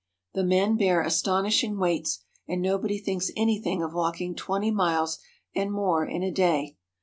The 0.33 0.43
men 0.43 0.77
bear 0.77 1.03
astonishing 1.03 1.77
weights, 1.77 2.23
and 2.47 2.59
nobody 2.59 2.97
thinks 2.97 3.29
anything 3.37 3.83
of 3.83 3.93
walking 3.93 4.33
twenty 4.33 4.71
miles 4.71 5.19
and 5.53 5.71
more 5.71 6.03
in 6.07 6.23
a 6.23 6.31
day. 6.31 6.77